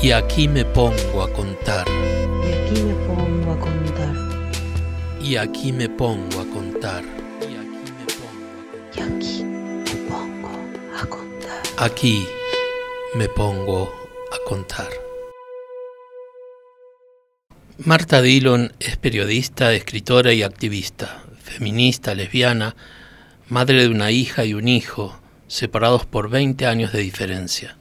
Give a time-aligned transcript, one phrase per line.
[0.00, 1.84] Y aquí me pongo a contar.
[1.88, 4.14] Y aquí me pongo a contar.
[5.20, 7.04] Y aquí me pongo a contar.
[8.94, 10.48] Y aquí me pongo
[10.96, 11.62] a contar.
[11.78, 12.24] Aquí
[13.16, 13.92] me pongo
[14.30, 14.88] a contar.
[17.78, 22.76] Marta Dillon es periodista, escritora y activista, feminista, lesbiana,
[23.48, 25.18] madre de una hija y un hijo,
[25.48, 27.77] separados por 20 años de diferencia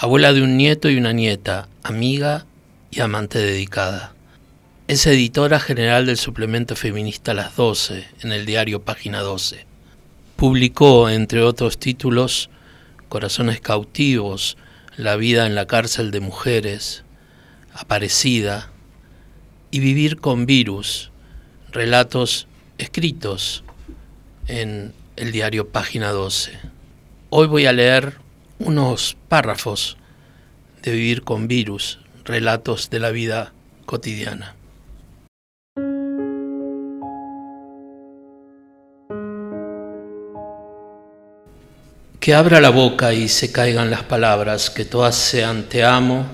[0.00, 2.46] abuela de un nieto y una nieta, amiga
[2.88, 4.14] y amante dedicada.
[4.86, 9.66] Es editora general del suplemento feminista Las 12 en el diario Página 12.
[10.36, 12.48] Publicó, entre otros títulos,
[13.08, 14.56] Corazones cautivos,
[14.96, 17.02] La vida en la cárcel de mujeres,
[17.74, 18.70] Aparecida
[19.72, 21.10] y Vivir con virus,
[21.72, 22.46] relatos
[22.78, 23.64] escritos
[24.46, 26.52] en el diario Página 12.
[27.30, 28.27] Hoy voy a leer
[28.58, 29.96] unos párrafos
[30.82, 33.52] de Vivir con Virus, relatos de la vida
[33.86, 34.54] cotidiana.
[42.20, 46.26] Que abra la boca y se caigan las palabras, que todas sean te amo,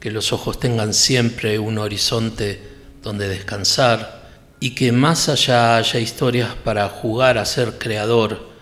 [0.00, 2.60] que los ojos tengan siempre un horizonte
[3.02, 4.26] donde descansar
[4.60, 8.55] y que más allá haya historias para jugar a ser creador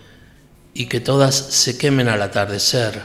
[0.77, 3.01] y que todas se quemen al atardecer,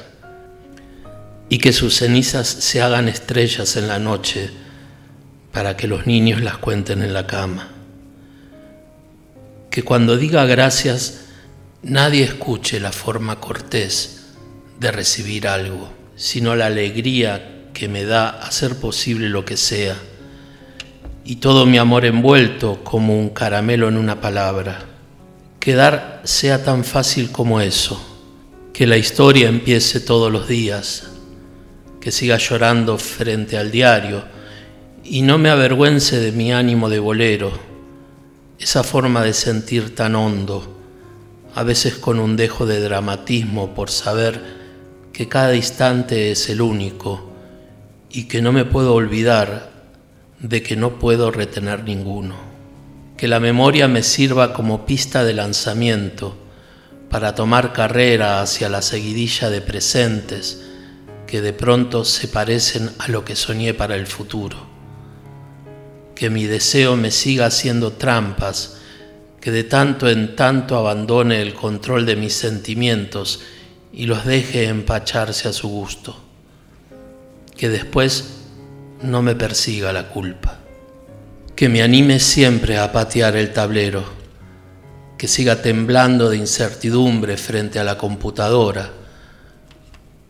[1.48, 4.50] y que sus cenizas se hagan estrellas en la noche
[5.52, 7.68] para que los niños las cuenten en la cama.
[9.70, 11.26] Que cuando diga gracias
[11.82, 14.26] nadie escuche la forma cortés
[14.80, 19.96] de recibir algo, sino la alegría que me da hacer posible lo que sea,
[21.24, 24.90] y todo mi amor envuelto como un caramelo en una palabra
[25.60, 28.00] que dar sea tan fácil como eso,
[28.72, 31.10] que la historia empiece todos los días,
[32.00, 34.24] que siga llorando frente al diario
[35.04, 37.52] y no me avergüence de mi ánimo de bolero,
[38.58, 40.78] esa forma de sentir tan hondo,
[41.54, 44.40] a veces con un dejo de dramatismo por saber
[45.12, 47.30] que cada instante es el único
[48.08, 49.70] y que no me puedo olvidar
[50.38, 52.49] de que no puedo retener ninguno
[53.20, 56.38] que la memoria me sirva como pista de lanzamiento
[57.10, 60.62] para tomar carrera hacia la seguidilla de presentes
[61.26, 64.56] que de pronto se parecen a lo que soñé para el futuro.
[66.14, 68.78] Que mi deseo me siga haciendo trampas,
[69.38, 73.40] que de tanto en tanto abandone el control de mis sentimientos
[73.92, 76.18] y los deje empacharse a su gusto.
[77.54, 78.44] Que después
[79.02, 80.59] no me persiga la culpa
[81.60, 84.02] que me anime siempre a patear el tablero,
[85.18, 88.90] que siga temblando de incertidumbre frente a la computadora,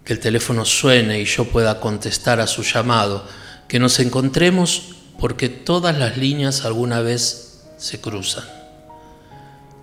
[0.04, 3.24] que el teléfono suene y yo pueda contestar a su llamado,
[3.68, 8.46] que nos encontremos porque todas las líneas alguna vez se cruzan,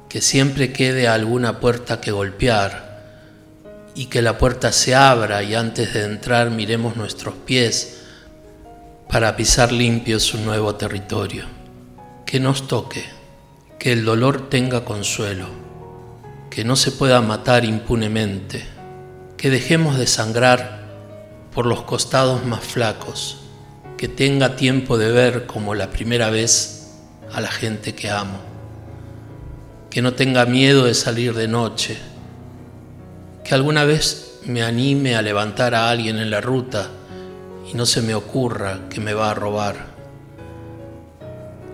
[0.10, 3.06] que siempre quede alguna puerta que golpear
[3.96, 7.97] y que la puerta se abra y antes de entrar miremos nuestros pies,
[9.10, 11.46] para pisar limpio su nuevo territorio.
[12.26, 13.06] Que nos toque,
[13.80, 15.48] que el dolor tenga consuelo,
[16.50, 18.66] que no se pueda matar impunemente,
[19.38, 20.88] que dejemos de sangrar
[21.54, 23.38] por los costados más flacos,
[23.98, 26.96] que tenga tiempo de ver como la primera vez
[27.34, 28.40] a la gente que amo,
[29.90, 31.98] que no tenga miedo de salir de noche,
[33.46, 36.90] que alguna vez me anime a levantar a alguien en la ruta,
[37.70, 39.98] y no se me ocurra que me va a robar.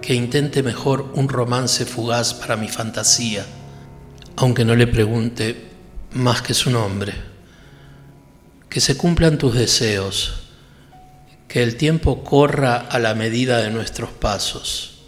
[0.01, 3.45] Que intente mejor un romance fugaz para mi fantasía,
[4.35, 5.69] aunque no le pregunte
[6.11, 7.13] más que su nombre.
[8.69, 10.43] Que se cumplan tus deseos,
[11.47, 15.03] que el tiempo corra a la medida de nuestros pasos,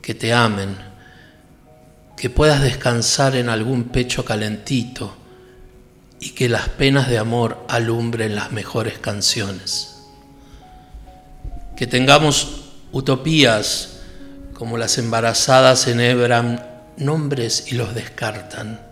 [0.00, 0.76] que te amen,
[2.16, 5.16] que puedas descansar en algún pecho calentito,
[6.20, 9.96] y que las penas de amor alumbren las mejores canciones.
[11.74, 14.00] Que tengamos utopías
[14.52, 16.62] como las embarazadas enhebran
[16.98, 18.82] nombres y los descartan.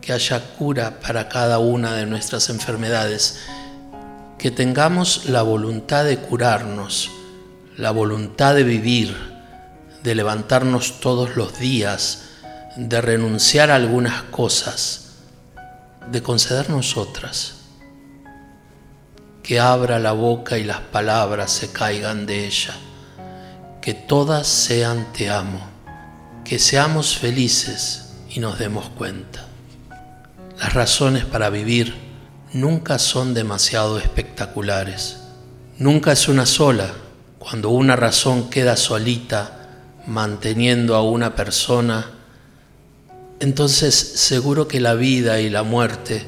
[0.00, 3.40] Que haya cura para cada una de nuestras enfermedades.
[4.38, 7.10] Que tengamos la voluntad de curarnos,
[7.76, 9.14] la voluntad de vivir,
[10.02, 12.22] de levantarnos todos los días,
[12.76, 15.07] de renunciar a algunas cosas
[16.10, 17.54] de concedernos otras,
[19.42, 22.74] que abra la boca y las palabras se caigan de ella,
[23.80, 25.60] que todas sean te amo,
[26.44, 29.46] que seamos felices y nos demos cuenta.
[30.58, 31.94] Las razones para vivir
[32.52, 35.18] nunca son demasiado espectaculares.
[35.78, 36.90] Nunca es una sola.
[37.38, 39.68] Cuando una razón queda solita
[40.06, 42.17] manteniendo a una persona,
[43.40, 46.26] entonces seguro que la vida y la muerte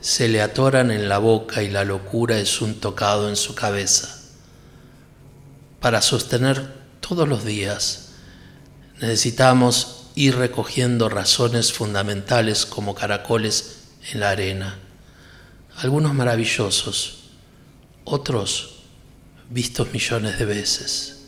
[0.00, 4.20] se le atoran en la boca y la locura es un tocado en su cabeza.
[5.80, 8.10] Para sostener todos los días
[9.00, 13.78] necesitamos ir recogiendo razones fundamentales como caracoles
[14.12, 14.78] en la arena,
[15.76, 17.30] algunos maravillosos,
[18.04, 18.82] otros
[19.50, 21.22] vistos millones de veces,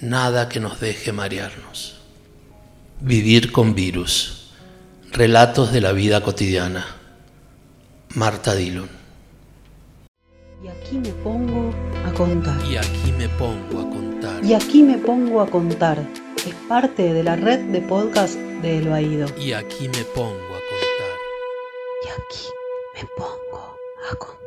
[0.00, 2.03] nada que nos deje marearnos.
[3.00, 4.50] Vivir con virus.
[5.12, 6.86] Relatos de la vida cotidiana.
[8.14, 8.88] Marta Dillon.
[10.62, 11.74] Y aquí me pongo
[12.06, 12.56] a contar.
[12.64, 14.44] Y aquí me pongo a contar.
[14.44, 15.98] Y aquí me pongo a contar.
[16.46, 19.26] Es parte de la red de podcast de El Baído.
[19.38, 21.18] Y aquí me pongo a contar.
[22.04, 22.48] Y aquí
[22.94, 23.76] me pongo
[24.10, 24.43] a contar.